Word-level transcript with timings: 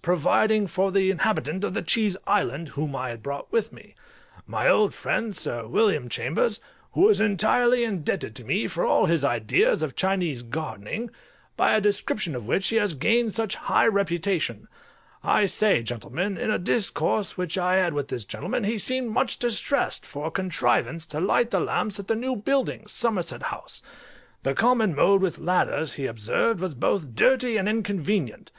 providing 0.00 0.68
for 0.68 0.92
the 0.92 1.10
inhabitant 1.10 1.64
of 1.64 1.74
the 1.74 1.82
Cheese 1.82 2.16
Island, 2.24 2.68
whom 2.68 2.94
I 2.94 3.08
had 3.10 3.20
brought 3.20 3.50
with 3.50 3.72
me. 3.72 3.96
My 4.46 4.68
old 4.68 4.94
friend, 4.94 5.34
Sir 5.34 5.66
William 5.66 6.08
Chambers, 6.08 6.60
who 6.92 7.08
is 7.08 7.18
entirely 7.20 7.82
indebted 7.82 8.36
to 8.36 8.44
me 8.44 8.68
for 8.68 8.84
all 8.84 9.06
his 9.06 9.24
ideas 9.24 9.82
of 9.82 9.96
Chinese 9.96 10.42
gardening, 10.42 11.10
by 11.56 11.72
a 11.72 11.80
description 11.80 12.36
of 12.36 12.46
which 12.46 12.68
he 12.68 12.76
has 12.76 12.94
gained 12.94 13.34
such 13.34 13.56
high 13.56 13.88
reputation; 13.88 14.68
I 15.24 15.46
say, 15.46 15.82
gentlemen, 15.82 16.38
in 16.38 16.52
a 16.52 16.60
discourse 16.60 17.36
which 17.36 17.58
I 17.58 17.74
had 17.78 17.92
with 17.92 18.06
this 18.06 18.24
gentlemen, 18.24 18.62
he 18.62 18.78
seemed 18.78 19.10
much 19.10 19.40
distressed 19.40 20.06
for 20.06 20.28
a 20.28 20.30
contrivance 20.30 21.06
to 21.06 21.18
light 21.20 21.50
the 21.50 21.58
lamps 21.58 21.98
at 21.98 22.06
the 22.06 22.14
new 22.14 22.36
buildings, 22.36 22.92
Somerset 22.92 23.42
House; 23.42 23.82
the 24.44 24.54
common 24.54 24.94
mode 24.94 25.20
with 25.20 25.40
ladders, 25.40 25.94
he 25.94 26.06
observed, 26.06 26.60
was 26.60 26.74
both 26.76 27.16
dirty 27.16 27.56
and 27.56 27.68
inconvenient. 27.68 28.52